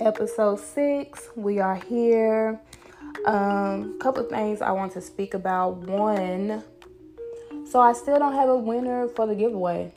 [0.00, 1.30] episode six.
[1.36, 2.60] We are here.
[3.24, 5.78] Um, couple things I want to speak about.
[5.78, 6.62] One,
[7.70, 9.92] so I still don't have a winner for the giveaway.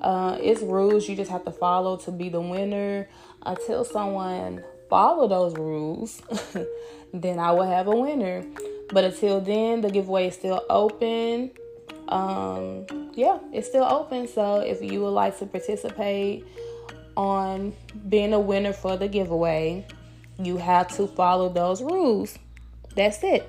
[0.00, 3.08] Uh, it's rules you just have to follow to be the winner.
[3.44, 6.20] Until someone follow those rules,
[7.14, 8.44] then I will have a winner.
[8.90, 11.52] But until then, the giveaway is still open.
[12.08, 14.28] Um, yeah, it's still open.
[14.28, 16.44] So if you would like to participate
[17.16, 17.74] on
[18.08, 19.86] being a winner for the giveaway,
[20.38, 22.38] you have to follow those rules.
[22.94, 23.48] That's it.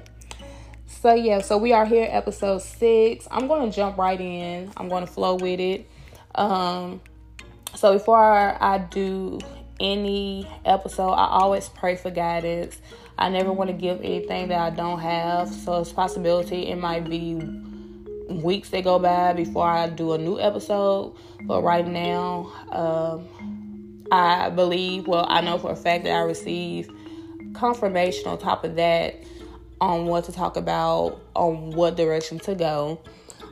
[0.88, 3.28] So yeah, so we are here episode 6.
[3.30, 4.72] I'm going to jump right in.
[4.78, 5.88] I'm going to flow with it.
[6.36, 7.02] Um
[7.76, 9.40] so before I do
[9.80, 12.82] any episode, I always pray for guidance.
[13.20, 15.50] I never want to give anything that I don't have.
[15.50, 17.36] So it's possibility it might be
[18.30, 21.16] weeks that go by before I do a new episode.
[21.44, 23.57] But right now, um,
[24.12, 26.90] I believe, well, I know for a fact that I receive
[27.54, 29.16] confirmation on top of that
[29.80, 33.02] on what to talk about, on what direction to go.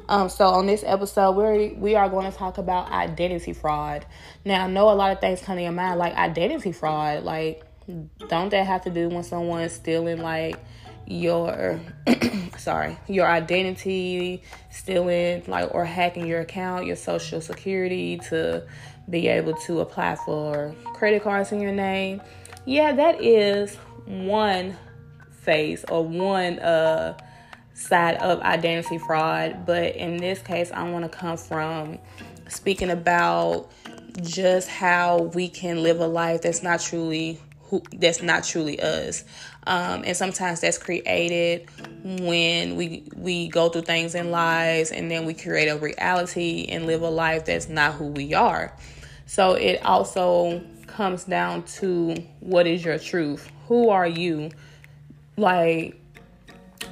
[0.08, 4.06] Um, so on this episode, we we are going to talk about identity fraud.
[4.44, 7.23] Now, I know a lot of things come to your mind, like identity fraud.
[7.23, 7.64] Like,
[8.30, 10.58] don't that have to do when someone's stealing like
[11.08, 11.80] your
[12.58, 18.64] sorry your identity, stealing like or hacking your account, your social security to
[19.09, 22.22] be able to apply for credit cards in your name?
[22.66, 23.75] Yeah, that is
[24.06, 24.75] one
[25.42, 27.17] phase or one uh
[27.75, 32.00] side of identity fraud, but in this case, I want to come from
[32.47, 33.70] speaking about
[34.22, 39.23] just how we can live a life that's not truly who that's not truly us.
[39.67, 41.67] Um, and sometimes that's created
[42.03, 46.86] when we we go through things in lives and then we create a reality and
[46.86, 48.73] live a life that's not who we are.
[49.26, 53.52] So it also comes down to what is your truth?
[53.68, 54.52] Who are you?
[55.38, 56.00] Like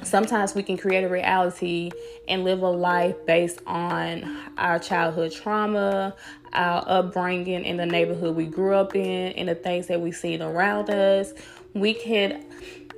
[0.02, 1.90] sometimes we can create a reality
[2.28, 6.14] and live a life based on our childhood trauma,
[6.52, 10.42] our upbringing in the neighborhood we grew up in, and the things that we've seen
[10.42, 11.32] around us.
[11.74, 12.44] We can,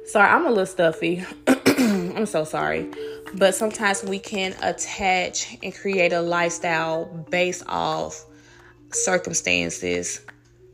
[0.07, 1.25] sorry, I'm a little stuffy.
[1.47, 2.91] I'm so sorry.
[3.35, 8.25] But sometimes we can attach and create a lifestyle based off
[8.93, 10.21] circumstances,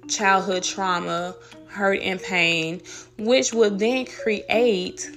[0.09, 1.35] childhood trauma,
[1.69, 2.83] hurt, and pain,
[3.19, 5.11] which will then create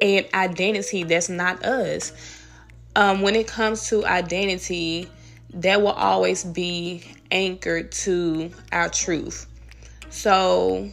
[0.00, 2.12] an identity that's not us.
[2.96, 5.08] Um, when it comes to identity,
[5.54, 9.46] that will always be anchored to our truth.
[10.10, 10.90] So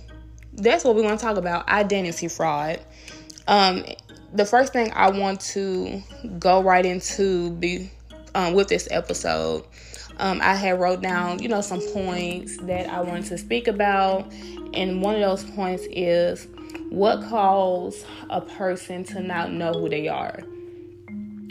[0.54, 2.80] that's what we want to talk about identity fraud.
[3.48, 3.84] Um,
[4.34, 6.02] the first thing I want to
[6.38, 7.92] go right into be
[8.36, 9.66] um, with this episode,
[10.20, 14.32] um, I had wrote down, you know, some points that I wanted to speak about,
[14.74, 16.48] and one of those points is
[16.90, 20.40] what caused a person to not know who they are.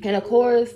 [0.05, 0.75] And of course,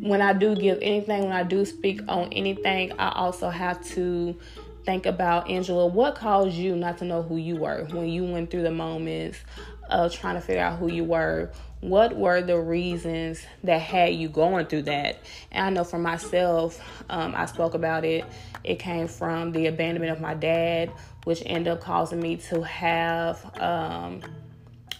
[0.00, 4.36] when I do give anything, when I do speak on anything, I also have to
[4.84, 8.50] think about Angela, what caused you not to know who you were when you went
[8.50, 9.38] through the moments
[9.88, 11.50] of trying to figure out who you were?
[11.80, 15.18] What were the reasons that had you going through that?
[15.50, 18.24] And I know for myself, um, I spoke about it.
[18.64, 20.90] It came from the abandonment of my dad,
[21.24, 24.20] which ended up causing me to have um,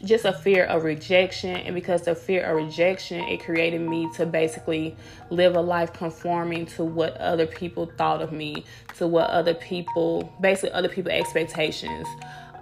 [0.05, 1.57] just a fear of rejection.
[1.57, 4.97] And because the fear of rejection, it created me to basically
[5.31, 8.65] live a life conforming to what other people thought of me,
[8.97, 12.07] to what other people, basically other people's expectations.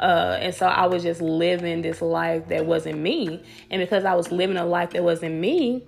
[0.01, 3.43] Uh, and so I was just living this life that wasn't me.
[3.71, 5.85] And because I was living a life that wasn't me,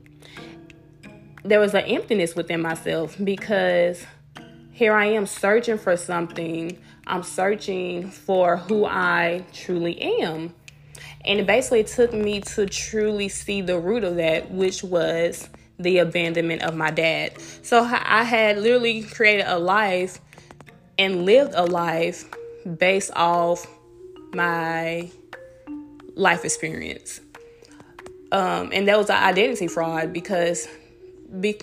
[1.45, 4.05] there was an emptiness within myself because
[4.73, 10.55] here I am searching for something I'm searching for who I truly am.
[11.25, 15.99] And it basically took me to truly see the root of that, which was the
[15.99, 17.41] abandonment of my dad.
[17.63, 20.21] So I had literally created a life
[20.99, 22.25] and lived a life
[22.79, 23.67] based off
[24.33, 25.11] my
[26.15, 27.21] life experience.
[28.33, 30.69] Um, and that was an identity fraud because
[31.41, 31.59] be,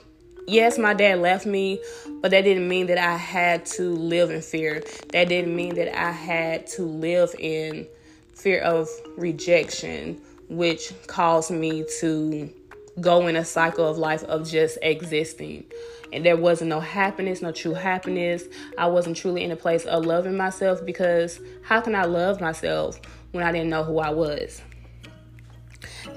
[0.47, 1.79] yes, my dad left me,
[2.21, 4.83] but that didn't mean that I had to live in fear.
[5.13, 7.87] That didn't mean that I had to live in
[8.37, 8.87] fear of
[9.17, 12.53] rejection, which caused me to
[13.01, 15.65] go in a cycle of life of just existing.
[16.13, 18.43] And there wasn't no happiness, no true happiness.
[18.77, 22.99] I wasn't truly in a place of loving myself because how can I love myself
[23.31, 24.61] when I didn't know who I was?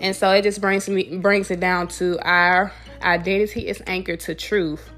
[0.00, 2.72] And so it just brings me brings it down to our
[3.02, 4.88] identity is anchored to truth.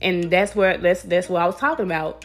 [0.00, 2.24] And that's where that's that's what I was talking about.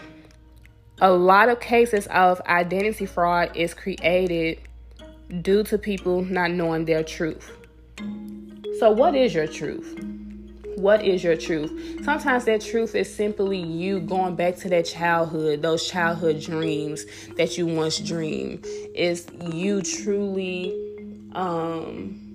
[1.01, 4.59] A lot of cases of identity fraud is created
[5.41, 7.51] due to people not knowing their truth.
[8.79, 9.99] So, what is your truth?
[10.75, 12.03] What is your truth?
[12.03, 17.05] Sometimes that truth is simply you going back to that childhood, those childhood dreams
[17.35, 18.65] that you once dreamed.
[18.95, 20.77] Is you truly
[21.33, 22.30] um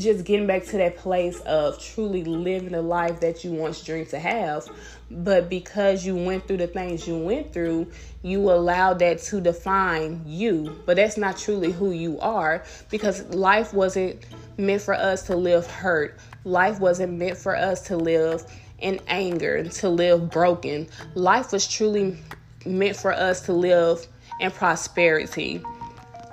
[0.00, 4.08] just getting back to that place of truly living the life that you once dreamed
[4.10, 4.66] to have.
[5.10, 7.90] But because you went through the things you went through,
[8.22, 10.80] you allowed that to define you.
[10.86, 14.24] But that's not truly who you are because life wasn't
[14.56, 16.18] meant for us to live hurt.
[16.44, 18.44] Life wasn't meant for us to live
[18.78, 20.88] in anger, to live broken.
[21.14, 22.16] Life was truly
[22.64, 24.06] meant for us to live
[24.40, 25.62] in prosperity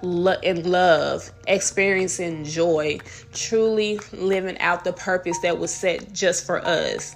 [0.01, 2.99] in love, experiencing joy,
[3.33, 7.15] truly living out the purpose that was set just for us.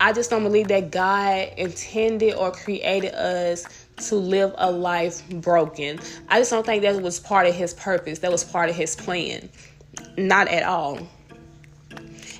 [0.00, 3.64] I just don't believe that God intended or created us
[4.08, 5.98] to live a life broken.
[6.28, 8.96] I just don't think that was part of his purpose, that was part of his
[8.96, 9.48] plan.
[10.18, 10.98] Not at all.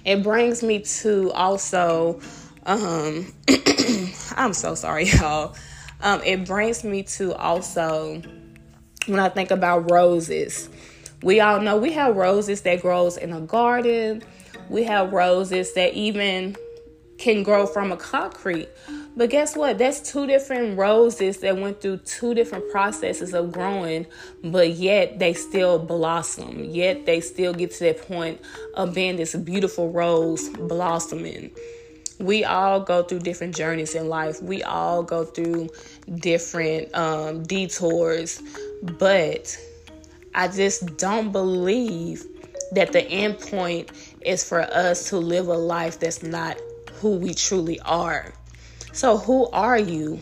[0.05, 2.21] It brings me to also
[2.67, 3.33] um
[4.37, 5.55] I'm so sorry y'all.
[6.03, 8.21] Um it brings me to also
[9.07, 10.69] when I think about roses.
[11.23, 14.23] We all know we have roses that grows in a garden.
[14.69, 16.57] We have roses that even
[17.19, 18.69] can grow from a concrete.
[19.17, 19.79] But guess what?
[19.79, 24.07] That's two different roses that went through two different processes of growing,
[24.43, 26.65] but yet they still blossom.
[26.65, 28.41] Yet they still get to that point
[28.75, 31.53] of being this beautiful rose blossoming
[32.19, 34.43] we all go through different journeys in life.
[34.43, 35.69] We all go through
[36.17, 38.43] different um, detours,
[38.83, 39.59] but
[40.35, 42.25] I just don't believe
[42.73, 43.91] that the end point
[44.21, 46.59] is for us to live a life that's not
[46.95, 48.33] who we truly are.
[48.93, 50.21] So, who are you?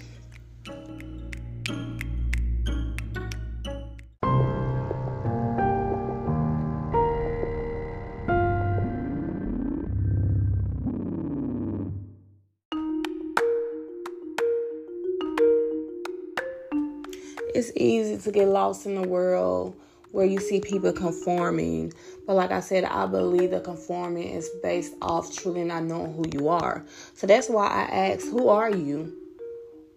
[17.69, 19.77] It's easy to get lost in the world
[20.11, 21.93] where you see people conforming.
[22.27, 26.25] But like I said, I believe the conforming is based off truly not knowing who
[26.33, 26.85] you are.
[27.15, 29.17] So that's why I ask, who are you?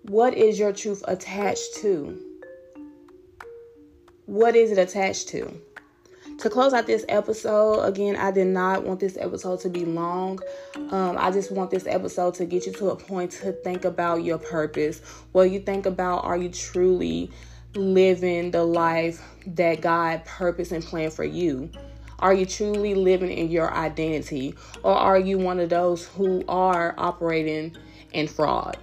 [0.04, 2.22] What is your truth attached to?
[4.28, 5.52] What is it attached to?
[6.40, 10.40] To close out this episode, again, I did not want this episode to be long.
[10.76, 14.24] Um, I just want this episode to get you to a point to think about
[14.24, 15.02] your purpose.
[15.32, 17.32] What you think about, are you truly
[17.76, 21.70] living the life that God purpose and plan for you?
[22.20, 24.56] Are you truly living in your identity?
[24.84, 27.76] Or are you one of those who are operating
[28.14, 28.78] in fraud?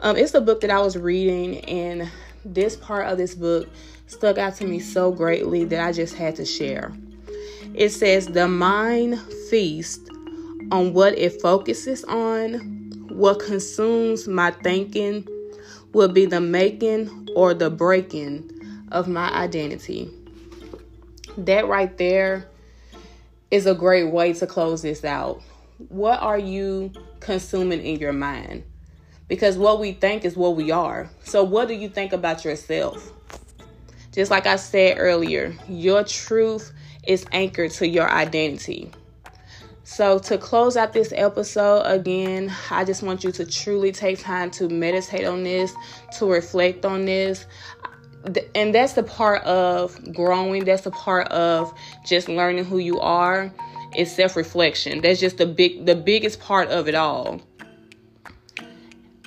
[0.00, 2.10] Um, it's a book that I was reading, and
[2.44, 3.68] this part of this book
[4.08, 6.92] stuck out to me so greatly that I just had to share.
[7.74, 10.10] It says, The mind feasts
[10.72, 12.58] on what it focuses on,
[13.10, 15.26] what consumes my thinking
[15.92, 20.10] will be the making or the breaking of my identity.
[21.36, 22.48] That right there
[23.50, 25.42] is a great way to close this out.
[25.88, 28.64] What are you consuming in your mind?
[29.28, 31.08] Because what we think is what we are.
[31.24, 33.12] So, what do you think about yourself?
[34.12, 36.72] Just like I said earlier, your truth
[37.06, 38.92] is anchored to your identity.
[39.84, 44.50] So, to close out this episode, again, I just want you to truly take time
[44.52, 45.74] to meditate on this,
[46.18, 47.46] to reflect on this.
[48.54, 51.74] And that's the part of growing, that's the part of
[52.06, 53.52] just learning who you are.
[53.94, 55.02] Is self-reflection.
[55.02, 57.42] That's just the big the biggest part of it all.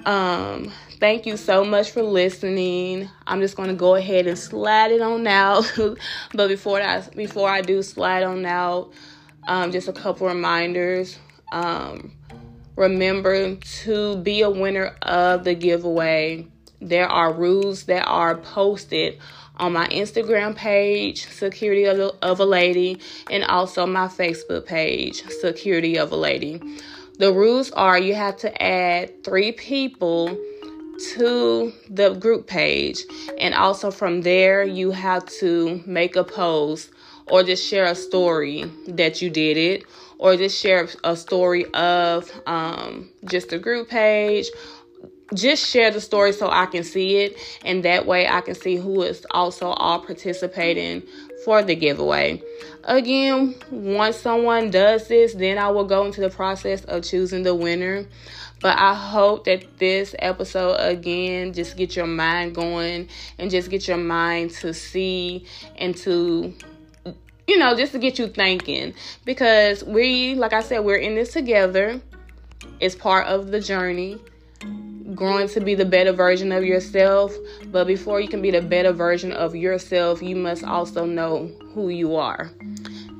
[0.05, 3.09] Um, thank you so much for listening.
[3.27, 5.71] I'm just going to go ahead and slide it on out.
[6.33, 8.91] but before I before I do slide on out,
[9.47, 11.17] um, just a couple reminders.
[11.51, 12.11] Um,
[12.75, 16.47] remember to be a winner of the giveaway.
[16.81, 19.19] There are rules that are posted
[19.57, 22.99] on my Instagram page, Security of, of a Lady,
[23.29, 26.61] and also my Facebook page, Security of a Lady.
[27.17, 30.37] The rules are you have to add three people
[31.13, 33.03] to the group page,
[33.37, 36.89] and also from there, you have to make a post
[37.27, 39.83] or just share a story that you did it,
[40.17, 44.47] or just share a story of um, just a group page
[45.33, 48.75] just share the story so I can see it, and that way I can see
[48.75, 51.01] who is also all participating
[51.43, 52.41] for the giveaway.
[52.83, 57.55] Again, once someone does this, then I will go into the process of choosing the
[57.55, 58.05] winner.
[58.61, 63.87] But I hope that this episode again just get your mind going and just get
[63.87, 65.45] your mind to see
[65.77, 66.53] and to
[67.47, 71.33] you know, just to get you thinking because we like I said we're in this
[71.33, 72.01] together.
[72.79, 74.19] It's part of the journey
[75.13, 77.33] growing to be the better version of yourself.
[77.67, 81.89] But before you can be the better version of yourself, you must also know who
[81.89, 82.51] you are.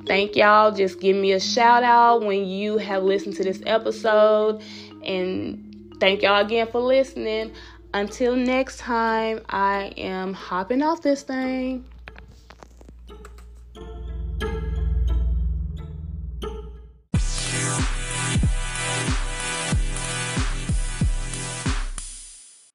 [0.06, 0.72] Thank y'all.
[0.72, 4.62] Just give me a shout out when you have listened to this episode.
[5.04, 7.52] And thank y'all again for listening.
[7.94, 11.84] Until next time, I am hopping off this thing.